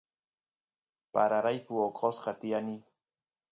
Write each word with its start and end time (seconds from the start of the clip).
pararayku 1.13 1.73
oqosqa 1.87 2.31
tiyani 2.39 2.77